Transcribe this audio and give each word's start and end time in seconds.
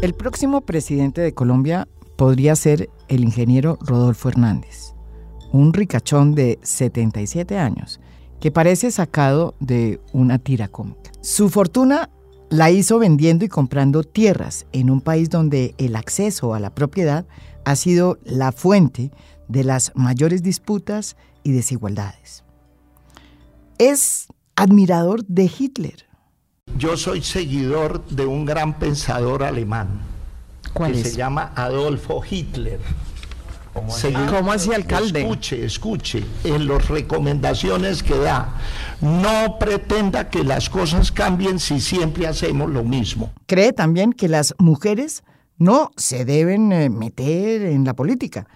El 0.00 0.14
próximo 0.14 0.60
presidente 0.60 1.20
de 1.20 1.34
Colombia 1.34 1.88
podría 2.16 2.54
ser 2.54 2.88
el 3.08 3.24
ingeniero 3.24 3.78
Rodolfo 3.80 4.28
Hernández, 4.28 4.94
un 5.50 5.72
ricachón 5.72 6.36
de 6.36 6.60
77 6.62 7.58
años 7.58 8.00
que 8.38 8.52
parece 8.52 8.92
sacado 8.92 9.56
de 9.58 10.00
una 10.12 10.38
tira 10.38 10.68
cómica. 10.68 11.10
Su 11.20 11.48
fortuna 11.48 12.10
la 12.48 12.70
hizo 12.70 13.00
vendiendo 13.00 13.44
y 13.44 13.48
comprando 13.48 14.04
tierras 14.04 14.68
en 14.70 14.88
un 14.88 15.00
país 15.00 15.30
donde 15.30 15.74
el 15.78 15.96
acceso 15.96 16.54
a 16.54 16.60
la 16.60 16.72
propiedad 16.72 17.26
ha 17.64 17.74
sido 17.74 18.20
la 18.22 18.52
fuente 18.52 19.10
de 19.48 19.64
las 19.64 19.90
mayores 19.96 20.44
disputas 20.44 21.16
y 21.42 21.50
desigualdades. 21.50 22.44
Es 23.78 24.28
admirador 24.54 25.24
de 25.26 25.50
Hitler. 25.58 26.07
Yo 26.76 26.96
soy 26.96 27.22
seguidor 27.22 28.04
de 28.08 28.26
un 28.26 28.44
gran 28.44 28.78
pensador 28.78 29.42
alemán 29.42 30.00
¿Cuál 30.72 30.92
que 30.92 31.00
es? 31.00 31.10
se 31.12 31.16
llama 31.16 31.52
Adolfo 31.56 32.22
Hitler. 32.28 32.78
Seguidor- 33.88 34.30
¿Cómo 34.38 34.52
así, 34.52 34.72
alcalde? 34.72 35.20
Escuche, 35.20 35.64
escuche, 35.64 36.24
en 36.44 36.66
las 36.66 36.88
recomendaciones 36.88 38.02
que 38.02 38.16
da, 38.18 38.54
no 39.00 39.56
pretenda 39.60 40.30
que 40.30 40.42
las 40.42 40.68
cosas 40.68 41.12
cambien 41.12 41.58
si 41.60 41.80
siempre 41.80 42.26
hacemos 42.26 42.68
lo 42.70 42.82
mismo. 42.82 43.32
Cree 43.46 43.72
también 43.72 44.12
que 44.12 44.26
las 44.28 44.54
mujeres 44.58 45.22
no 45.58 45.90
se 45.96 46.24
deben 46.24 46.72
eh, 46.72 46.90
meter 46.90 47.62
en 47.62 47.84
la 47.84 47.94
política, 47.94 48.46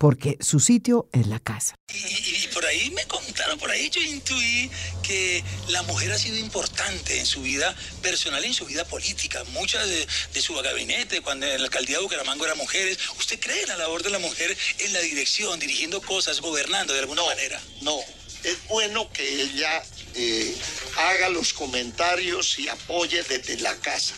porque 0.00 0.38
su 0.40 0.60
sitio 0.60 1.10
es 1.12 1.26
la 1.26 1.40
casa. 1.40 1.74
Y, 1.92 2.46
por 2.54 2.64
ahí 2.64 2.88
me 2.88 3.04
contaron, 3.04 3.58
por 3.58 3.70
ahí 3.70 3.90
yo 3.90 4.00
intuí 4.00 4.70
que 5.02 5.44
la 5.68 5.82
mujer 5.82 6.10
ha 6.10 6.18
sido 6.18 6.38
importante 6.38 7.18
en 7.18 7.26
su 7.26 7.42
vida 7.42 7.76
personal 8.00 8.42
y 8.42 8.48
en 8.48 8.54
su 8.54 8.64
vida 8.64 8.86
política. 8.86 9.44
Muchas 9.52 9.86
de, 9.86 10.06
de 10.32 10.40
su 10.40 10.54
gabinete, 10.54 11.20
cuando 11.20 11.44
en 11.44 11.58
la 11.58 11.64
alcaldía 11.66 11.98
de 11.98 12.02
Bucaramanga 12.04 12.46
eran 12.46 12.56
mujeres. 12.56 12.98
¿Usted 13.18 13.38
cree 13.38 13.60
en 13.60 13.68
la 13.68 13.76
labor 13.76 14.02
de 14.02 14.08
la 14.08 14.18
mujer 14.18 14.56
en 14.78 14.92
la 14.94 15.00
dirección, 15.00 15.60
dirigiendo 15.60 16.00
cosas, 16.00 16.40
gobernando 16.40 16.94
de 16.94 17.00
alguna 17.00 17.22
manera? 17.24 17.60
No, 17.82 17.98
es 18.42 18.56
bueno 18.68 19.12
que 19.12 19.42
ella 19.42 19.82
eh, 20.14 20.56
haga 20.96 21.28
los 21.28 21.52
comentarios 21.52 22.58
y 22.58 22.70
apoye 22.70 23.22
desde 23.24 23.58
la 23.58 23.76
casa. 23.76 24.14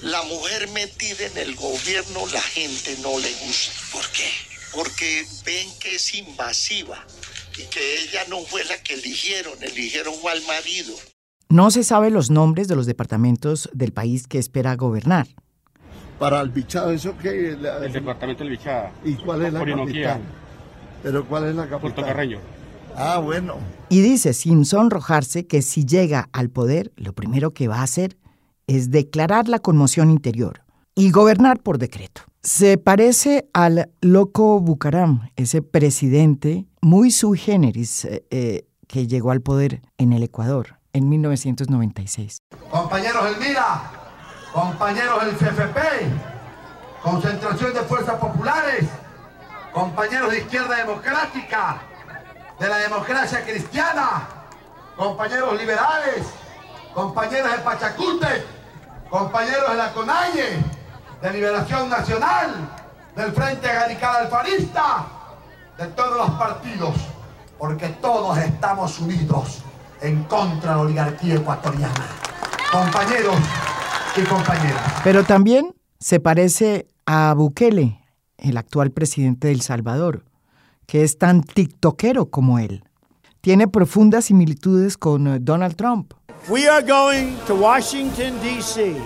La 0.00 0.22
mujer 0.22 0.68
metida 0.68 1.26
en 1.26 1.38
el 1.38 1.56
gobierno, 1.56 2.24
la 2.28 2.42
gente 2.42 2.96
no 3.00 3.18
le 3.18 3.32
gusta. 3.32 3.72
¿Por 3.90 4.08
qué? 4.12 4.53
Porque 4.74 5.24
ven 5.46 5.68
que 5.80 5.96
es 5.96 6.14
invasiva 6.14 6.98
y 7.56 7.62
que 7.70 7.80
ella 8.02 8.22
no 8.28 8.40
fue 8.40 8.64
la 8.64 8.76
que 8.82 8.94
eligieron, 8.94 9.52
eligieron 9.62 10.14
al 10.30 10.42
marido. 10.46 10.94
No 11.48 11.70
se 11.70 11.84
sabe 11.84 12.10
los 12.10 12.30
nombres 12.30 12.66
de 12.68 12.74
los 12.76 12.86
departamentos 12.86 13.68
del 13.72 13.92
país 13.92 14.26
que 14.26 14.38
espera 14.38 14.74
gobernar. 14.76 15.28
Para 16.18 16.40
el 16.40 16.50
bichado, 16.50 16.90
¿eso 16.90 17.14
qué? 17.20 17.50
es 17.52 17.60
la- 17.60 17.84
El 17.84 17.92
departamento 17.92 18.42
del 18.44 18.52
Bichada. 18.56 18.92
¿Y 19.04 19.14
cuál 19.14 19.44
es 19.44 19.52
la 19.52 19.60
Orinoquía. 19.60 20.08
capital? 20.14 20.32
¿Pero 21.02 21.28
cuál 21.28 21.44
es 21.48 21.54
la 21.54 21.62
capital? 21.68 21.80
Puerto 21.80 22.02
Carreño. 22.02 22.38
Ah, 22.96 23.18
bueno. 23.18 23.56
Y 23.88 24.00
dice, 24.00 24.32
sin 24.32 24.64
sonrojarse, 24.64 25.46
que 25.46 25.60
si 25.62 25.84
llega 25.84 26.28
al 26.32 26.50
poder, 26.50 26.92
lo 26.96 27.12
primero 27.12 27.52
que 27.52 27.68
va 27.68 27.78
a 27.80 27.82
hacer 27.82 28.16
es 28.66 28.90
declarar 28.90 29.48
la 29.48 29.58
conmoción 29.58 30.10
interior 30.10 30.62
y 30.94 31.10
gobernar 31.10 31.60
por 31.60 31.78
decreto. 31.78 32.22
Se 32.42 32.76
parece 32.78 33.48
al 33.52 33.90
loco 34.00 34.60
Bucaram, 34.60 35.30
ese 35.36 35.62
presidente 35.62 36.66
muy 36.82 37.10
sui 37.10 37.38
generis 37.38 38.04
eh, 38.04 38.24
eh, 38.30 38.66
que 38.86 39.06
llegó 39.06 39.30
al 39.30 39.40
poder 39.40 39.82
en 39.98 40.12
el 40.12 40.22
Ecuador 40.22 40.78
en 40.92 41.08
1996. 41.08 42.38
Compañeros 42.70 43.26
Elmira, 43.34 43.90
compañeros 44.52 45.24
del 45.24 45.34
CFP, 45.36 45.78
concentración 47.02 47.72
de 47.74 47.80
fuerzas 47.80 48.18
populares, 48.20 48.84
compañeros 49.72 50.30
de 50.30 50.38
izquierda 50.38 50.76
democrática, 50.76 51.82
de 52.60 52.68
la 52.68 52.76
democracia 52.76 53.44
cristiana, 53.44 54.28
compañeros 54.96 55.58
liberales, 55.58 56.26
compañeros 56.94 57.50
de 57.50 57.58
Pachacute, 57.58 58.44
compañeros 59.10 59.70
de 59.70 59.76
la 59.76 59.92
CONAIE, 59.92 60.83
de 61.24 61.32
Liberación 61.32 61.88
Nacional, 61.88 62.50
del 63.16 63.32
Frente 63.32 63.72
Radical 63.72 64.26
Alfarista, 64.26 65.06
de 65.78 65.86
todos 65.86 66.18
los 66.18 66.38
partidos, 66.38 66.94
porque 67.58 67.88
todos 68.02 68.36
estamos 68.36 69.00
unidos 69.00 69.62
en 70.02 70.24
contra 70.24 70.72
de 70.72 70.76
la 70.76 70.82
oligarquía 70.82 71.36
ecuatoriana. 71.36 72.08
Compañeros 72.70 73.36
y 74.18 74.20
compañeras. 74.24 75.00
Pero 75.02 75.24
también 75.24 75.74
se 75.98 76.20
parece 76.20 76.88
a 77.06 77.32
Bukele, 77.34 78.02
el 78.36 78.58
actual 78.58 78.90
presidente 78.90 79.46
de 79.46 79.54
El 79.54 79.62
Salvador, 79.62 80.26
que 80.86 81.04
es 81.04 81.16
tan 81.16 81.42
tiktokero 81.42 82.26
como 82.26 82.58
él. 82.58 82.84
Tiene 83.40 83.66
profundas 83.66 84.26
similitudes 84.26 84.98
con 84.98 85.26
eh, 85.26 85.38
Donald 85.40 85.76
Trump. 85.76 86.12
We 86.50 86.68
are 86.68 86.86
going 86.86 87.34
to 87.46 87.54
Washington, 87.54 88.38
D.C., 88.42 89.00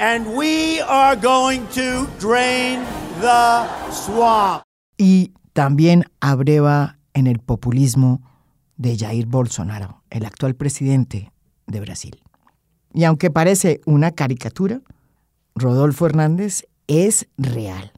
and 0.00 0.34
we 0.34 0.80
are 0.80 1.14
going 1.14 1.66
to 1.68 2.08
drain 2.18 2.80
the 3.20 3.66
swamp. 3.92 4.62
y 4.96 5.32
también 5.52 6.04
abreva 6.20 6.98
en 7.14 7.26
el 7.26 7.38
populismo 7.38 8.22
de 8.76 8.96
Jair 8.96 9.26
Bolsonaro, 9.26 10.02
el 10.10 10.24
actual 10.24 10.54
presidente 10.54 11.32
de 11.66 11.80
Brasil. 11.80 12.20
Y 12.92 13.04
aunque 13.04 13.30
parece 13.30 13.80
una 13.86 14.10
caricatura, 14.10 14.80
Rodolfo 15.54 16.06
Hernández 16.06 16.66
es 16.86 17.28
real. 17.38 17.92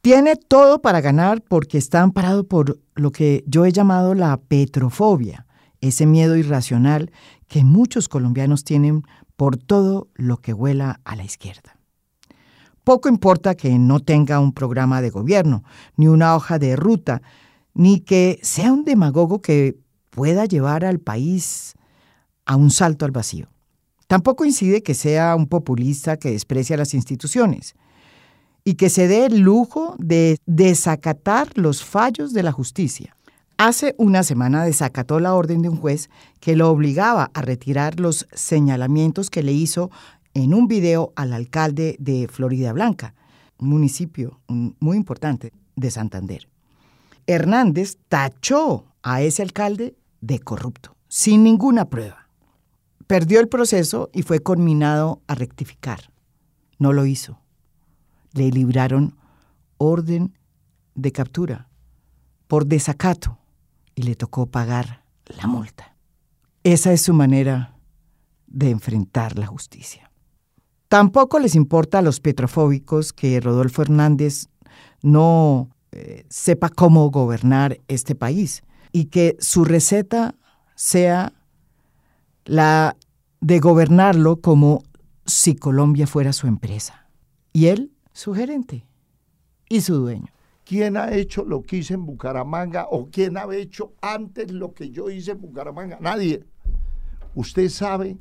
Tiene 0.00 0.36
todo 0.36 0.82
para 0.82 1.00
ganar 1.00 1.42
porque 1.42 1.78
está 1.78 2.02
amparado 2.02 2.46
por 2.46 2.80
lo 2.94 3.10
que 3.10 3.44
yo 3.46 3.64
he 3.64 3.72
llamado 3.72 4.14
la 4.14 4.36
petrofobia, 4.36 5.46
ese 5.80 6.06
miedo 6.06 6.36
irracional 6.36 7.10
que 7.46 7.64
muchos 7.64 8.08
colombianos 8.08 8.64
tienen 8.64 9.02
por 9.36 9.56
todo 9.56 10.08
lo 10.14 10.38
que 10.38 10.52
huela 10.52 11.00
a 11.04 11.16
la 11.16 11.24
izquierda. 11.24 11.76
Poco 12.84 13.08
importa 13.08 13.54
que 13.54 13.78
no 13.78 14.00
tenga 14.00 14.40
un 14.40 14.52
programa 14.52 15.00
de 15.00 15.10
gobierno, 15.10 15.64
ni 15.96 16.06
una 16.06 16.36
hoja 16.36 16.58
de 16.58 16.76
ruta, 16.76 17.22
ni 17.72 18.00
que 18.00 18.38
sea 18.42 18.72
un 18.72 18.84
demagogo 18.84 19.40
que 19.40 19.76
pueda 20.10 20.44
llevar 20.44 20.84
al 20.84 21.00
país 21.00 21.74
a 22.44 22.56
un 22.56 22.70
salto 22.70 23.04
al 23.04 23.10
vacío. 23.10 23.48
Tampoco 24.06 24.44
incide 24.44 24.82
que 24.82 24.94
sea 24.94 25.34
un 25.34 25.46
populista 25.46 26.18
que 26.18 26.30
desprecia 26.30 26.76
las 26.76 26.94
instituciones 26.94 27.74
y 28.64 28.74
que 28.74 28.90
se 28.90 29.08
dé 29.08 29.26
el 29.26 29.40
lujo 29.40 29.96
de 29.98 30.38
desacatar 30.46 31.56
los 31.56 31.84
fallos 31.84 32.32
de 32.32 32.42
la 32.42 32.52
justicia. 32.52 33.16
Hace 33.56 33.94
una 33.98 34.24
semana 34.24 34.64
desacató 34.64 35.20
la 35.20 35.34
orden 35.34 35.62
de 35.62 35.68
un 35.68 35.76
juez 35.76 36.10
que 36.40 36.56
lo 36.56 36.70
obligaba 36.70 37.30
a 37.34 37.40
retirar 37.40 38.00
los 38.00 38.26
señalamientos 38.32 39.30
que 39.30 39.44
le 39.44 39.52
hizo 39.52 39.92
en 40.34 40.54
un 40.54 40.66
video 40.66 41.12
al 41.14 41.32
alcalde 41.32 41.94
de 42.00 42.26
Florida 42.26 42.72
Blanca, 42.72 43.14
un 43.58 43.68
municipio 43.68 44.40
muy 44.48 44.96
importante 44.96 45.52
de 45.76 45.90
Santander. 45.92 46.48
Hernández 47.28 47.98
tachó 48.08 48.86
a 49.04 49.22
ese 49.22 49.42
alcalde 49.42 49.94
de 50.20 50.40
corrupto, 50.40 50.96
sin 51.06 51.44
ninguna 51.44 51.84
prueba. 51.84 52.28
Perdió 53.06 53.38
el 53.38 53.48
proceso 53.48 54.10
y 54.12 54.22
fue 54.22 54.40
conminado 54.40 55.22
a 55.28 55.36
rectificar. 55.36 56.10
No 56.80 56.92
lo 56.92 57.06
hizo. 57.06 57.38
Le 58.32 58.50
libraron 58.50 59.16
orden 59.78 60.36
de 60.96 61.12
captura 61.12 61.68
por 62.48 62.66
desacato 62.66 63.38
y 63.94 64.02
le 64.02 64.14
tocó 64.14 64.46
pagar 64.46 65.04
la 65.26 65.46
multa. 65.46 65.96
Esa 66.62 66.92
es 66.92 67.02
su 67.02 67.14
manera 67.14 67.76
de 68.46 68.70
enfrentar 68.70 69.38
la 69.38 69.46
justicia. 69.46 70.10
Tampoco 70.88 71.38
les 71.38 71.54
importa 71.54 71.98
a 71.98 72.02
los 72.02 72.20
petrofóbicos 72.20 73.12
que 73.12 73.40
Rodolfo 73.40 73.82
Hernández 73.82 74.46
no 75.02 75.70
eh, 75.92 76.24
sepa 76.28 76.68
cómo 76.68 77.10
gobernar 77.10 77.80
este 77.88 78.14
país 78.14 78.62
y 78.92 79.06
que 79.06 79.36
su 79.40 79.64
receta 79.64 80.34
sea 80.74 81.32
la 82.44 82.96
de 83.40 83.58
gobernarlo 83.60 84.40
como 84.40 84.82
si 85.26 85.54
Colombia 85.54 86.06
fuera 86.06 86.32
su 86.32 86.46
empresa 86.46 87.08
y 87.52 87.66
él 87.66 87.92
su 88.12 88.34
gerente 88.34 88.86
y 89.68 89.80
su 89.80 89.96
dueño. 89.96 90.33
¿Quién 90.64 90.96
ha 90.96 91.12
hecho 91.14 91.44
lo 91.44 91.62
que 91.62 91.76
hice 91.78 91.94
en 91.94 92.06
Bucaramanga 92.06 92.86
o 92.90 93.08
quién 93.10 93.36
ha 93.36 93.44
hecho 93.54 93.92
antes 94.00 94.50
lo 94.50 94.72
que 94.72 94.90
yo 94.90 95.10
hice 95.10 95.32
en 95.32 95.40
Bucaramanga? 95.42 95.98
Nadie. 96.00 96.42
Usted 97.34 97.68
sabe 97.68 98.16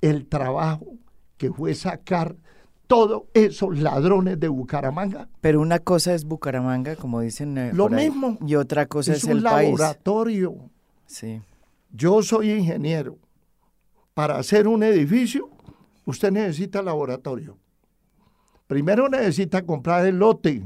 el 0.00 0.26
trabajo 0.26 0.86
que 1.36 1.52
fue 1.52 1.74
sacar 1.74 2.36
todos 2.86 3.24
esos 3.34 3.78
ladrones 3.78 4.38
de 4.40 4.48
Bucaramanga. 4.48 5.28
Pero 5.40 5.60
una 5.60 5.78
cosa 5.80 6.14
es 6.14 6.24
Bucaramanga, 6.24 6.96
como 6.96 7.20
dicen 7.20 7.56
eh, 7.58 7.72
Lo 7.74 7.86
ahí, 7.88 8.08
mismo. 8.10 8.38
y 8.46 8.54
otra 8.54 8.86
cosa 8.86 9.12
es, 9.12 9.18
es 9.18 9.24
un 9.24 9.38
el 9.38 9.42
país. 9.42 9.70
laboratorio. 9.70 10.70
Sí. 11.06 11.42
Yo 11.90 12.22
soy 12.22 12.52
ingeniero. 12.52 13.18
Para 14.14 14.38
hacer 14.38 14.68
un 14.68 14.82
edificio, 14.82 15.50
usted 16.06 16.30
necesita 16.30 16.82
laboratorio. 16.82 17.58
Primero 18.66 19.08
necesita 19.08 19.62
comprar 19.62 20.06
el 20.06 20.18
lote 20.18 20.62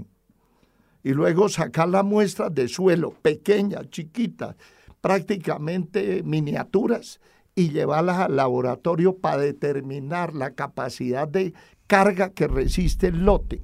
y 1.02 1.12
luego 1.12 1.48
sacar 1.48 1.88
las 1.88 2.04
muestras 2.04 2.54
de 2.54 2.68
suelo, 2.68 3.10
pequeñas, 3.22 3.88
chiquitas, 3.90 4.56
prácticamente 5.00 6.22
miniaturas, 6.24 7.20
y 7.54 7.70
llevarlas 7.70 8.18
al 8.18 8.36
laboratorio 8.36 9.16
para 9.16 9.42
determinar 9.42 10.32
la 10.32 10.52
capacidad 10.52 11.26
de 11.26 11.54
carga 11.88 12.30
que 12.30 12.46
resiste 12.46 13.08
el 13.08 13.24
lote, 13.24 13.62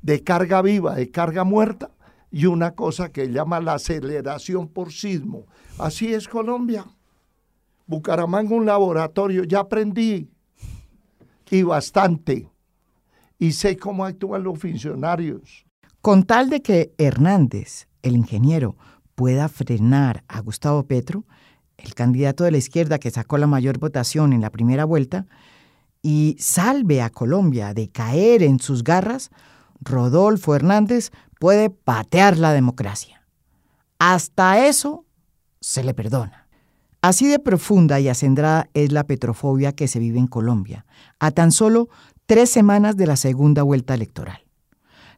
de 0.00 0.24
carga 0.24 0.62
viva, 0.62 0.94
de 0.94 1.10
carga 1.10 1.44
muerta, 1.44 1.90
y 2.30 2.46
una 2.46 2.74
cosa 2.74 3.12
que 3.12 3.30
llama 3.30 3.60
la 3.60 3.74
aceleración 3.74 4.68
por 4.68 4.92
sismo. 4.92 5.46
Así 5.78 6.14
es 6.14 6.26
Colombia. 6.26 6.86
Bucaramanga 7.86 8.54
un 8.54 8.64
laboratorio, 8.64 9.44
ya 9.44 9.60
aprendí, 9.60 10.30
y 11.50 11.62
bastante, 11.62 12.48
y 13.38 13.52
sé 13.52 13.76
cómo 13.76 14.06
actúan 14.06 14.44
los 14.44 14.58
funcionarios. 14.58 15.66
Con 16.00 16.24
tal 16.24 16.48
de 16.48 16.62
que 16.62 16.94
Hernández, 16.96 17.86
el 18.02 18.16
ingeniero, 18.16 18.76
pueda 19.14 19.50
frenar 19.50 20.24
a 20.28 20.40
Gustavo 20.40 20.84
Petro, 20.84 21.26
el 21.76 21.94
candidato 21.94 22.44
de 22.44 22.50
la 22.50 22.56
izquierda 22.56 22.98
que 22.98 23.10
sacó 23.10 23.36
la 23.36 23.46
mayor 23.46 23.78
votación 23.78 24.32
en 24.32 24.40
la 24.40 24.48
primera 24.48 24.86
vuelta, 24.86 25.26
y 26.00 26.36
salve 26.38 27.02
a 27.02 27.10
Colombia 27.10 27.74
de 27.74 27.90
caer 27.90 28.42
en 28.42 28.60
sus 28.60 28.82
garras, 28.82 29.30
Rodolfo 29.82 30.54
Hernández 30.54 31.10
puede 31.38 31.68
patear 31.68 32.38
la 32.38 32.54
democracia. 32.54 33.26
Hasta 33.98 34.66
eso 34.66 35.04
se 35.60 35.84
le 35.84 35.92
perdona. 35.92 36.48
Así 37.02 37.26
de 37.26 37.38
profunda 37.38 38.00
y 38.00 38.08
acendrada 38.08 38.70
es 38.72 38.90
la 38.90 39.04
petrofobia 39.04 39.72
que 39.72 39.88
se 39.88 39.98
vive 39.98 40.18
en 40.18 40.26
Colombia, 40.26 40.86
a 41.18 41.30
tan 41.30 41.52
solo 41.52 41.90
tres 42.24 42.48
semanas 42.48 42.96
de 42.96 43.06
la 43.06 43.16
segunda 43.16 43.62
vuelta 43.62 43.92
electoral. 43.92 44.49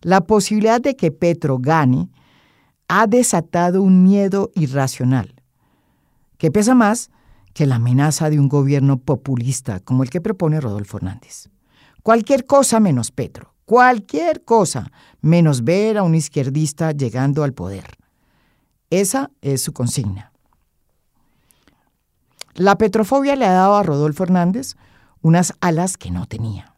La 0.02 0.22
posibilidad 0.22 0.80
de 0.80 0.96
que 0.96 1.10
Petro 1.10 1.58
gane 1.58 2.08
ha 2.88 3.06
desatado 3.06 3.82
un 3.82 4.02
miedo 4.02 4.50
irracional, 4.54 5.34
que 6.38 6.50
pesa 6.50 6.74
más 6.74 7.10
que 7.54 7.66
la 7.66 7.76
amenaza 7.76 8.28
de 8.28 8.38
un 8.38 8.48
gobierno 8.48 8.98
populista 8.98 9.80
como 9.80 10.02
el 10.02 10.10
que 10.10 10.20
propone 10.20 10.60
Rodolfo 10.60 10.98
Hernández. 10.98 11.48
Cualquier 12.02 12.46
cosa 12.46 12.80
menos 12.80 13.10
Petro, 13.12 13.54
cualquier 13.64 14.44
cosa 14.44 14.90
menos 15.20 15.64
ver 15.64 15.98
a 15.98 16.02
un 16.02 16.14
izquierdista 16.14 16.92
llegando 16.92 17.44
al 17.44 17.52
poder. 17.52 17.96
Esa 18.90 19.30
es 19.40 19.62
su 19.62 19.72
consigna. 19.72 20.32
La 22.54 22.76
petrofobia 22.76 23.36
le 23.36 23.46
ha 23.46 23.52
dado 23.52 23.76
a 23.76 23.82
Rodolfo 23.82 24.24
Hernández 24.24 24.74
unas 25.22 25.54
alas 25.60 25.96
que 25.96 26.10
no 26.10 26.26
tenía. 26.26 26.74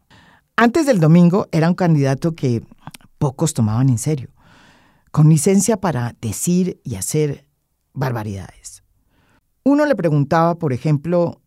Antes 0.56 0.86
del 0.86 1.00
domingo 1.00 1.48
era 1.50 1.68
un 1.68 1.74
candidato 1.74 2.36
que 2.36 2.62
pocos 3.24 3.54
tomaban 3.54 3.88
en 3.88 3.96
serio, 3.96 4.28
con 5.10 5.30
licencia 5.30 5.78
para 5.78 6.14
decir 6.20 6.78
y 6.84 6.96
hacer 6.96 7.46
barbaridades. 7.94 8.84
Uno 9.62 9.86
le 9.86 9.96
preguntaba, 9.96 10.56
por 10.56 10.74
ejemplo, 10.74 11.40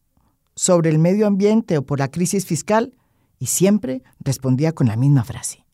sobre 0.55 0.89
el 0.89 0.97
medio 0.97 1.27
ambiente 1.27 1.77
o 1.77 1.83
por 1.83 1.99
la 1.99 2.09
crisis 2.09 2.47
fiscal 2.47 2.95
y 3.37 3.45
siempre 3.45 4.01
respondía 4.19 4.71
con 4.71 4.87
la 4.87 4.95
misma 4.95 5.23
frase. 5.23 5.67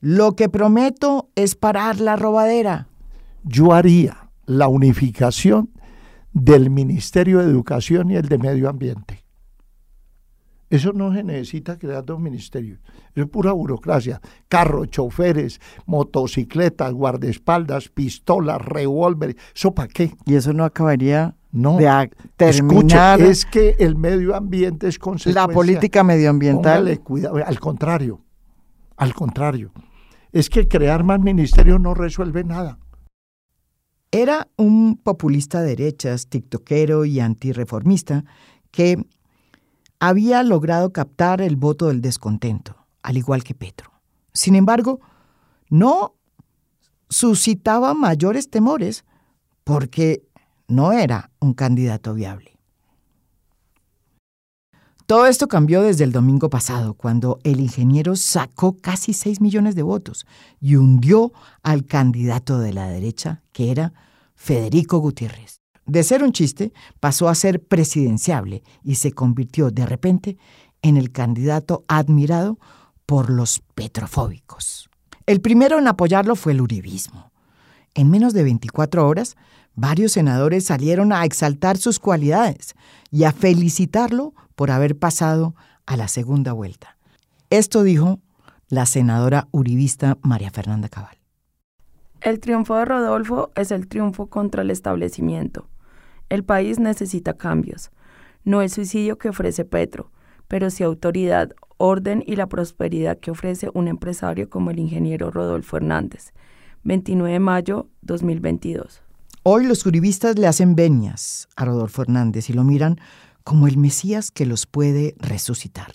Lo 0.00 0.36
que 0.36 0.50
prometo 0.50 1.30
es 1.36 1.54
parar 1.54 1.98
la 1.98 2.16
robadera. 2.16 2.86
Yo 3.44 3.72
haría 3.72 4.30
la 4.44 4.68
unificación 4.68 5.70
del 6.34 6.68
Ministerio 6.68 7.38
de 7.38 7.46
Educación 7.46 8.10
y 8.10 8.16
el 8.16 8.28
de 8.28 8.36
Medio 8.36 8.68
Ambiente. 8.68 9.24
Eso 10.68 10.92
no 10.92 11.12
se 11.14 11.22
necesita 11.22 11.78
crear 11.78 12.04
dos 12.04 12.18
ministerios. 12.18 12.80
Eso 13.14 13.24
es 13.24 13.28
pura 13.28 13.52
burocracia. 13.52 14.20
Carros, 14.48 14.88
choferes, 14.90 15.60
motocicletas, 15.86 16.92
guardaespaldas, 16.92 17.88
pistolas, 17.88 18.60
revólveres. 18.60 19.36
¿Eso 19.54 19.72
para 19.72 19.88
qué? 19.88 20.12
Y 20.24 20.34
eso 20.34 20.52
no 20.52 20.64
acabaría 20.64 21.36
No. 21.52 21.76
de 21.76 22.10
terminar 22.36 23.20
Escuche, 23.20 23.30
es 23.30 23.44
que 23.46 23.76
el 23.78 23.96
medio 23.96 24.34
ambiente 24.34 24.88
es 24.88 24.98
consecuencia. 24.98 25.46
la 25.46 25.52
política 25.52 26.02
medioambiental. 26.02 26.78
Póngale 26.80 26.98
cuidado. 26.98 27.36
Al 27.46 27.60
contrario. 27.60 28.20
Al 28.96 29.14
contrario. 29.14 29.72
Es 30.32 30.50
que 30.50 30.66
crear 30.66 31.04
más 31.04 31.20
ministerios 31.20 31.80
no 31.80 31.94
resuelve 31.94 32.42
nada. 32.44 32.78
Era 34.10 34.48
un 34.56 34.96
populista 35.02 35.60
de 35.62 35.76
derechas, 35.76 36.26
tiktokero 36.28 37.04
y 37.04 37.20
antirreformista 37.20 38.24
que 38.70 38.96
había 40.00 40.42
logrado 40.42 40.92
captar 40.92 41.40
el 41.40 41.56
voto 41.56 41.88
del 41.88 42.00
descontento, 42.00 42.86
al 43.02 43.16
igual 43.16 43.44
que 43.44 43.54
Petro. 43.54 43.90
Sin 44.32 44.54
embargo, 44.54 45.00
no 45.68 46.14
suscitaba 47.08 47.94
mayores 47.94 48.50
temores 48.50 49.04
porque 49.64 50.26
no 50.68 50.92
era 50.92 51.30
un 51.40 51.54
candidato 51.54 52.14
viable. 52.14 52.56
Todo 55.06 55.26
esto 55.26 55.46
cambió 55.46 55.82
desde 55.82 56.02
el 56.02 56.10
domingo 56.10 56.50
pasado, 56.50 56.94
cuando 56.94 57.38
el 57.44 57.60
ingeniero 57.60 58.16
sacó 58.16 58.76
casi 58.76 59.12
6 59.12 59.40
millones 59.40 59.76
de 59.76 59.84
votos 59.84 60.26
y 60.60 60.74
hundió 60.74 61.32
al 61.62 61.86
candidato 61.86 62.58
de 62.58 62.72
la 62.72 62.88
derecha, 62.88 63.42
que 63.52 63.70
era 63.70 63.92
Federico 64.34 64.98
Gutiérrez. 64.98 65.60
De 65.86 66.02
ser 66.02 66.24
un 66.24 66.32
chiste, 66.32 66.72
pasó 66.98 67.28
a 67.28 67.34
ser 67.34 67.62
presidenciable 67.62 68.62
y 68.82 68.96
se 68.96 69.12
convirtió 69.12 69.70
de 69.70 69.86
repente 69.86 70.36
en 70.82 70.96
el 70.96 71.12
candidato 71.12 71.84
admirado 71.86 72.58
por 73.06 73.30
los 73.30 73.60
petrofóbicos. 73.74 74.90
El 75.26 75.40
primero 75.40 75.78
en 75.78 75.86
apoyarlo 75.86 76.36
fue 76.36 76.52
el 76.52 76.60
uribismo. 76.60 77.32
En 77.94 78.10
menos 78.10 78.32
de 78.32 78.42
24 78.42 79.06
horas, 79.06 79.36
varios 79.74 80.12
senadores 80.12 80.64
salieron 80.64 81.12
a 81.12 81.24
exaltar 81.24 81.78
sus 81.78 81.98
cualidades 81.98 82.74
y 83.10 83.24
a 83.24 83.32
felicitarlo 83.32 84.34
por 84.54 84.70
haber 84.70 84.98
pasado 84.98 85.54
a 85.86 85.96
la 85.96 86.08
segunda 86.08 86.52
vuelta. 86.52 86.96
Esto 87.48 87.84
dijo 87.84 88.20
la 88.68 88.86
senadora 88.86 89.46
uribista 89.52 90.18
María 90.22 90.50
Fernanda 90.50 90.88
Cabal. 90.88 91.16
El 92.20 92.40
triunfo 92.40 92.74
de 92.74 92.84
Rodolfo 92.84 93.52
es 93.54 93.70
el 93.70 93.86
triunfo 93.86 94.26
contra 94.26 94.62
el 94.62 94.70
establecimiento. 94.70 95.68
El 96.28 96.44
país 96.44 96.78
necesita 96.78 97.34
cambios. 97.34 97.90
No 98.44 98.62
el 98.62 98.70
suicidio 98.70 99.18
que 99.18 99.28
ofrece 99.28 99.64
Petro, 99.64 100.10
pero 100.48 100.70
sí 100.70 100.82
autoridad, 100.82 101.50
orden 101.76 102.22
y 102.26 102.36
la 102.36 102.48
prosperidad 102.48 103.18
que 103.18 103.30
ofrece 103.30 103.70
un 103.74 103.88
empresario 103.88 104.48
como 104.48 104.70
el 104.70 104.78
ingeniero 104.78 105.30
Rodolfo 105.30 105.76
Hernández. 105.76 106.32
29 106.84 107.32
de 107.32 107.40
mayo 107.40 107.88
2022. 108.02 109.02
Hoy 109.42 109.66
los 109.66 109.84
uribistas 109.86 110.38
le 110.38 110.46
hacen 110.46 110.74
venias 110.74 111.48
a 111.56 111.64
Rodolfo 111.64 112.02
Hernández 112.02 112.50
y 112.50 112.52
lo 112.52 112.64
miran 112.64 112.98
como 113.44 113.68
el 113.68 113.76
Mesías 113.76 114.30
que 114.32 114.46
los 114.46 114.66
puede 114.66 115.14
resucitar. 115.18 115.94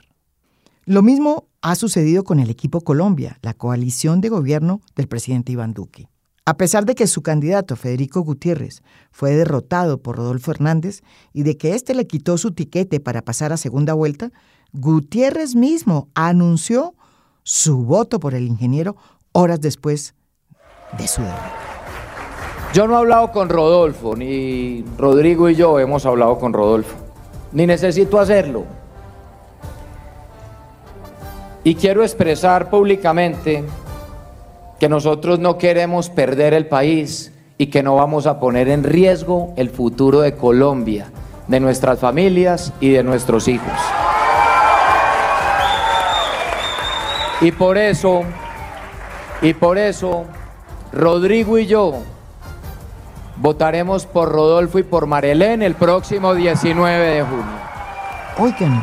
Lo 0.86 1.02
mismo 1.02 1.48
ha 1.62 1.76
sucedido 1.76 2.24
con 2.24 2.40
el 2.40 2.50
equipo 2.50 2.82
Colombia, 2.82 3.38
la 3.42 3.54
coalición 3.54 4.20
de 4.22 4.30
gobierno 4.30 4.82
del 4.96 5.08
presidente 5.08 5.52
Iván 5.52 5.74
Duque. 5.74 6.11
A 6.44 6.56
pesar 6.56 6.86
de 6.86 6.96
que 6.96 7.06
su 7.06 7.22
candidato, 7.22 7.76
Federico 7.76 8.22
Gutiérrez, 8.22 8.82
fue 9.12 9.36
derrotado 9.36 10.00
por 10.00 10.18
Rodolfo 10.18 10.50
Hernández 10.50 11.04
y 11.34 11.44
de 11.44 11.56
que 11.56 11.76
éste 11.76 11.94
le 11.94 12.08
quitó 12.08 12.40
su 12.40 12.52
tiquete 12.52 13.00
para 13.00 13.22
pasar 13.22 13.54
a 13.54 13.58
segunda 13.58 13.94
vuelta, 13.94 14.32
Gutiérrez 14.74 15.56
mismo 15.56 16.10
anunció 16.16 16.96
su 17.44 17.84
voto 17.84 18.20
por 18.20 18.34
el 18.34 18.48
ingeniero 18.48 18.96
horas 19.34 19.62
después 19.62 20.16
de 20.98 21.08
su 21.08 21.22
derrota. 21.22 21.54
Yo 22.74 22.88
no 22.88 22.96
he 22.96 22.98
hablado 22.98 23.32
con 23.32 23.48
Rodolfo, 23.48 24.16
ni 24.16 24.84
Rodrigo 24.98 25.48
y 25.48 25.56
yo 25.56 25.78
hemos 25.80 26.08
hablado 26.08 26.40
con 26.40 26.54
Rodolfo, 26.54 26.96
ni 27.52 27.68
necesito 27.68 28.20
hacerlo. 28.20 28.66
Y 31.64 31.76
quiero 31.76 32.02
expresar 32.02 32.72
públicamente 32.72 33.64
que 34.82 34.90
nosotros 34.90 35.38
no 35.38 35.60
queremos 35.60 36.10
perder 36.10 36.56
el 36.56 36.66
país 36.66 37.32
y 37.60 37.68
que 37.68 37.84
no 37.84 37.98
vamos 37.98 38.26
a 38.26 38.40
poner 38.40 38.68
en 38.68 38.84
riesgo 38.84 39.54
el 39.56 39.70
futuro 39.70 40.22
de 40.22 40.34
Colombia, 40.34 41.12
de 41.48 41.60
nuestras 41.60 42.00
familias 42.00 42.74
y 42.80 42.90
de 42.90 43.04
nuestros 43.04 43.48
hijos. 43.48 43.72
Y 47.42 47.52
por 47.52 47.78
eso, 47.78 48.24
y 49.44 49.54
por 49.54 49.78
eso, 49.78 50.26
Rodrigo 50.92 51.60
y 51.60 51.68
yo 51.68 52.02
votaremos 53.36 54.08
por 54.08 54.30
Rodolfo 54.32 54.80
y 54.80 54.84
por 54.84 55.06
Marelén 55.06 55.62
el 55.62 55.76
próximo 55.76 56.34
19 56.34 57.06
de 57.06 57.22
junio. 57.22 57.60
Oigan, 58.40 58.82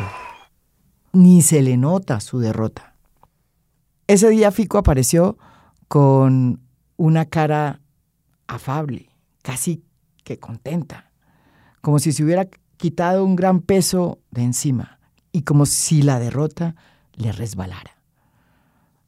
ni 1.13 1.43
se 1.43 1.61
le 1.61 1.77
nota 1.77 2.21
su 2.21 2.39
derrota. 2.39 2.95
Ese 4.07 4.29
día 4.29 4.53
Fico 4.53 4.79
apareció 4.79 5.39
con 5.89 6.61
una 6.97 7.25
cara 7.25 7.81
afable, 8.47 9.11
casi 9.43 9.83
que 10.25 10.39
contenta, 10.39 11.11
como 11.81 11.99
si 11.99 12.13
se 12.13 12.23
hubiera 12.23 12.49
quitado 12.77 13.25
un 13.25 13.37
gran 13.37 13.61
peso 13.61 14.19
de 14.31 14.43
encima 14.43 14.99
y 15.33 15.43
como 15.43 15.67
si 15.67 16.03
la 16.03 16.19
derrota 16.19 16.77
le 17.15 17.33
resbalara. 17.33 17.99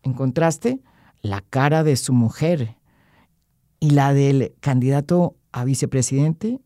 En 0.02 0.14
contraste, 0.14 0.80
la 1.22 1.42
cara 1.42 1.84
de 1.84 1.96
su 1.96 2.12
mujer 2.12 2.76
y 3.78 3.90
la 3.90 4.14
del 4.14 4.54
candidato 4.60 5.36
a 5.52 5.64
vicepresidente 5.64 6.60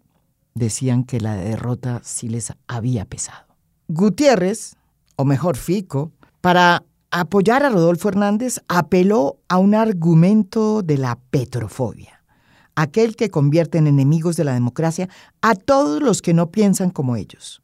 decían 0.54 1.04
que 1.04 1.20
la 1.20 1.36
derrota 1.36 2.00
sí 2.04 2.28
les 2.28 2.52
había 2.68 3.04
pesado. 3.04 3.46
Gutiérrez, 3.88 4.76
o 5.16 5.24
mejor 5.24 5.56
Fico, 5.56 6.12
para 6.40 6.84
apoyar 7.20 7.62
a 7.62 7.68
Rodolfo 7.68 8.08
Hernández, 8.08 8.60
apeló 8.66 9.38
a 9.48 9.58
un 9.58 9.76
argumento 9.76 10.82
de 10.82 10.98
la 10.98 11.20
petrofobia, 11.30 12.24
aquel 12.74 13.14
que 13.14 13.30
convierte 13.30 13.78
en 13.78 13.86
enemigos 13.86 14.34
de 14.34 14.42
la 14.42 14.52
democracia 14.52 15.08
a 15.40 15.54
todos 15.54 16.02
los 16.02 16.22
que 16.22 16.34
no 16.34 16.50
piensan 16.50 16.90
como 16.90 17.14
ellos. 17.14 17.62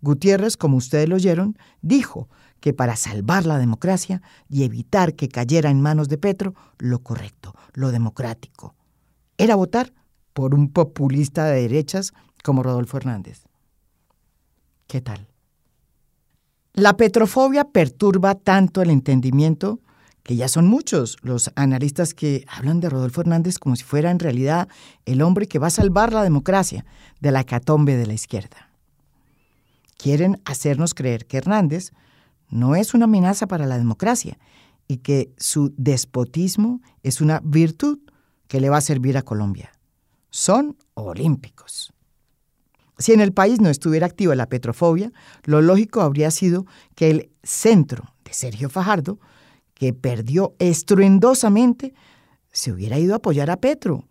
Gutiérrez, 0.00 0.56
como 0.56 0.76
ustedes 0.76 1.08
lo 1.08 1.16
oyeron, 1.16 1.58
dijo 1.82 2.28
que 2.60 2.72
para 2.72 2.94
salvar 2.94 3.46
la 3.46 3.58
democracia 3.58 4.22
y 4.48 4.62
evitar 4.62 5.14
que 5.14 5.28
cayera 5.28 5.70
en 5.70 5.80
manos 5.80 6.08
de 6.08 6.18
Petro, 6.18 6.54
lo 6.78 7.00
correcto, 7.00 7.56
lo 7.72 7.90
democrático, 7.90 8.76
era 9.38 9.56
votar 9.56 9.92
por 10.32 10.54
un 10.54 10.70
populista 10.70 11.46
de 11.46 11.62
derechas 11.62 12.12
como 12.44 12.62
Rodolfo 12.62 12.96
Hernández. 12.96 13.42
¿Qué 14.86 15.00
tal? 15.00 15.26
La 16.78 16.96
petrofobia 16.96 17.64
perturba 17.64 18.36
tanto 18.36 18.82
el 18.82 18.90
entendimiento 18.90 19.80
que 20.22 20.36
ya 20.36 20.46
son 20.46 20.68
muchos 20.68 21.16
los 21.22 21.50
analistas 21.56 22.14
que 22.14 22.44
hablan 22.46 22.78
de 22.78 22.88
Rodolfo 22.88 23.20
Hernández 23.20 23.58
como 23.58 23.74
si 23.74 23.82
fuera 23.82 24.12
en 24.12 24.20
realidad 24.20 24.68
el 25.04 25.22
hombre 25.22 25.48
que 25.48 25.58
va 25.58 25.66
a 25.66 25.70
salvar 25.70 26.12
la 26.12 26.22
democracia 26.22 26.84
de 27.18 27.32
la 27.32 27.42
catombe 27.42 27.96
de 27.96 28.06
la 28.06 28.12
izquierda. 28.12 28.70
Quieren 29.96 30.40
hacernos 30.44 30.94
creer 30.94 31.26
que 31.26 31.38
Hernández 31.38 31.90
no 32.48 32.76
es 32.76 32.94
una 32.94 33.06
amenaza 33.06 33.48
para 33.48 33.66
la 33.66 33.76
democracia 33.76 34.38
y 34.86 34.98
que 34.98 35.32
su 35.36 35.74
despotismo 35.76 36.80
es 37.02 37.20
una 37.20 37.40
virtud 37.42 37.98
que 38.46 38.60
le 38.60 38.70
va 38.70 38.76
a 38.76 38.82
servir 38.82 39.18
a 39.18 39.22
Colombia. 39.22 39.72
Son 40.30 40.76
olímpicos. 40.94 41.92
Si 42.98 43.12
en 43.12 43.20
el 43.20 43.32
país 43.32 43.60
no 43.60 43.68
estuviera 43.68 44.06
activa 44.06 44.34
la 44.34 44.48
petrofobia, 44.48 45.12
lo 45.44 45.62
lógico 45.62 46.00
habría 46.00 46.30
sido 46.30 46.66
que 46.96 47.10
el 47.10 47.30
centro 47.42 48.14
de 48.24 48.32
Sergio 48.32 48.68
Fajardo, 48.68 49.20
que 49.74 49.92
perdió 49.92 50.54
estruendosamente, 50.58 51.94
se 52.50 52.72
hubiera 52.72 52.98
ido 52.98 53.14
a 53.14 53.18
apoyar 53.18 53.50
a 53.50 53.60
Petro, 53.60 54.08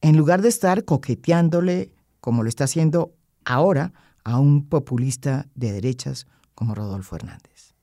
en 0.00 0.16
lugar 0.16 0.40
de 0.40 0.48
estar 0.48 0.84
coqueteándole, 0.84 1.92
como 2.20 2.42
lo 2.42 2.48
está 2.48 2.64
haciendo 2.64 3.12
ahora, 3.44 3.92
a 4.24 4.38
un 4.38 4.66
populista 4.66 5.46
de 5.54 5.72
derechas 5.72 6.26
como 6.54 6.74
Rodolfo 6.74 7.16
Hernández. 7.16 7.74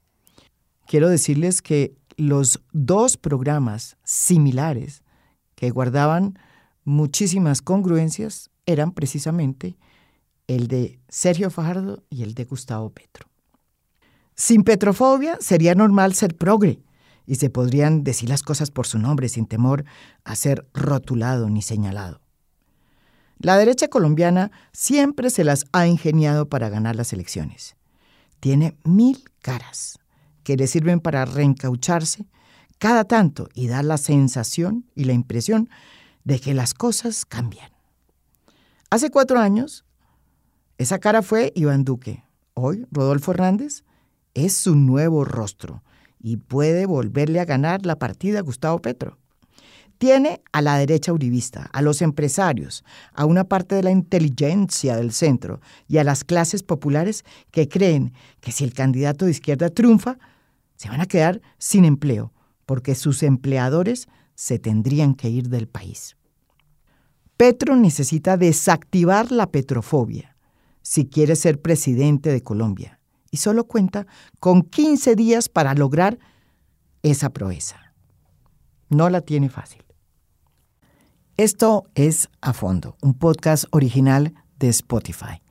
Quiero 0.87 1.09
decirles 1.09 1.61
que 1.61 1.95
los 2.17 2.61
dos 2.73 3.17
programas 3.17 3.97
similares 4.03 5.03
que 5.55 5.69
guardaban 5.69 6.39
muchísimas 6.83 7.61
congruencias 7.61 8.49
eran 8.65 8.91
precisamente 8.91 9.77
el 10.49 10.67
de 10.67 10.99
Sergio 11.09 11.51
Fajardo 11.51 12.03
y 12.09 12.23
el 12.23 12.33
de 12.33 12.43
Gustavo 12.45 12.89
Petro. 12.89 13.29
Sin 14.35 14.63
petrofobia 14.63 15.37
sería 15.39 15.75
normal 15.75 16.15
ser 16.15 16.35
progre 16.35 16.81
y 17.27 17.35
se 17.35 17.51
podrían 17.51 18.03
decir 18.03 18.29
las 18.29 18.41
cosas 18.41 18.71
por 18.71 18.87
su 18.87 18.97
nombre 18.97 19.29
sin 19.29 19.45
temor 19.45 19.85
a 20.23 20.35
ser 20.35 20.67
rotulado 20.73 21.51
ni 21.51 21.61
señalado. 21.61 22.21
La 23.37 23.57
derecha 23.57 23.89
colombiana 23.89 24.51
siempre 24.73 25.29
se 25.29 25.43
las 25.43 25.67
ha 25.71 25.85
ingeniado 25.85 26.49
para 26.49 26.69
ganar 26.69 26.95
las 26.95 27.13
elecciones. 27.13 27.75
Tiene 28.39 28.75
mil 28.83 29.23
caras 29.43 29.99
que 30.43 30.57
le 30.57 30.65
sirven 30.65 30.99
para 30.99 31.25
reencaucharse 31.25 32.25
cada 32.79 33.03
tanto 33.03 33.49
y 33.53 33.67
dar 33.67 33.85
la 33.85 33.97
sensación 33.97 34.85
y 34.95 35.03
la 35.03 35.13
impresión 35.13 35.69
de 36.23 36.39
que 36.39 36.55
las 36.55 36.73
cosas 36.73 37.25
cambian. 37.25 37.69
Hace 38.89 39.11
cuatro 39.11 39.39
años, 39.39 39.85
esa 40.79 40.97
cara 40.97 41.21
fue 41.21 41.51
Iván 41.55 41.83
Duque. 41.83 42.23
Hoy, 42.53 42.87
Rodolfo 42.89 43.31
Hernández 43.31 43.83
es 44.33 44.55
su 44.55 44.75
nuevo 44.75 45.25
rostro 45.25 45.83
y 46.21 46.37
puede 46.37 46.85
volverle 46.85 47.41
a 47.41 47.45
ganar 47.45 47.85
la 47.85 47.99
partida 47.99 48.39
a 48.39 48.43
Gustavo 48.43 48.79
Petro. 48.79 49.17
Tiene 49.97 50.41
a 50.53 50.61
la 50.61 50.77
derecha 50.77 51.11
uribista, 51.11 51.69
a 51.73 51.81
los 51.81 52.01
empresarios, 52.01 52.85
a 53.13 53.25
una 53.25 53.43
parte 53.43 53.75
de 53.75 53.83
la 53.83 53.91
inteligencia 53.91 54.95
del 54.95 55.11
centro 55.11 55.59
y 55.89 55.97
a 55.97 56.05
las 56.05 56.23
clases 56.23 56.63
populares 56.63 57.25
que 57.51 57.67
creen 57.67 58.13
que 58.39 58.53
si 58.53 58.63
el 58.63 58.73
candidato 58.73 59.25
de 59.25 59.31
izquierda 59.31 59.67
triunfa, 59.69 60.17
se 60.77 60.87
van 60.87 61.01
a 61.01 61.07
quedar 61.07 61.41
sin 61.57 61.83
empleo, 61.83 62.31
porque 62.65 62.95
sus 62.95 63.21
empleadores 63.21 64.07
se 64.33 64.59
tendrían 64.59 65.13
que 65.13 65.29
ir 65.29 65.49
del 65.49 65.67
país. 65.67 66.15
Petro 67.35 67.75
necesita 67.75 68.37
desactivar 68.37 69.33
la 69.33 69.51
petrofobia 69.51 70.37
si 70.89 71.05
quiere 71.05 71.35
ser 71.35 71.61
presidente 71.61 72.31
de 72.31 72.41
Colombia 72.41 72.99
y 73.29 73.37
solo 73.37 73.67
cuenta 73.67 74.07
con 74.39 74.63
15 74.63 75.15
días 75.15 75.47
para 75.47 75.75
lograr 75.75 76.17
esa 77.03 77.29
proeza. 77.29 77.93
No 78.89 79.07
la 79.11 79.21
tiene 79.21 79.49
fácil. 79.49 79.83
Esto 81.37 81.83
es 81.93 82.29
A 82.41 82.53
Fondo, 82.53 82.97
un 83.03 83.13
podcast 83.13 83.65
original 83.69 84.33
de 84.57 84.69
Spotify. 84.69 85.43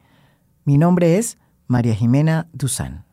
Mi 0.64 0.76
nombre 0.76 1.18
es 1.18 1.38
María 1.68 1.94
Jimena 1.94 2.48
Duzán. 2.52 3.06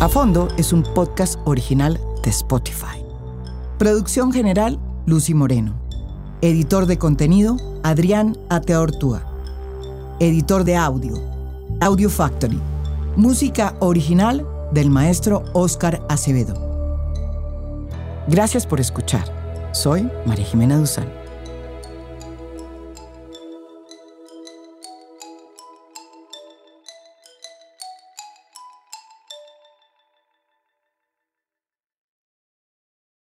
A 0.00 0.08
Fondo 0.08 0.48
es 0.58 0.72
un 0.72 0.82
podcast 0.82 1.38
original 1.44 2.00
de 2.24 2.30
Spotify. 2.30 3.00
Producción 3.78 4.32
general 4.32 4.80
Lucy 5.06 5.34
Moreno. 5.34 5.80
Editor 6.42 6.86
de 6.86 6.98
contenido, 6.98 7.56
Adrián 7.84 8.36
Ateortúa. 8.50 9.24
Editor 10.18 10.64
de 10.64 10.76
audio, 10.76 11.14
Audio 11.80 12.10
Factory. 12.10 12.60
Música 13.14 13.76
original 13.78 14.44
del 14.72 14.90
maestro 14.90 15.44
Oscar 15.52 16.04
Acevedo. 16.08 16.54
Gracias 18.26 18.66
por 18.66 18.80
escuchar. 18.80 19.24
Soy 19.72 20.10
María 20.26 20.44
Jimena 20.44 20.76
Duzán. 20.76 21.15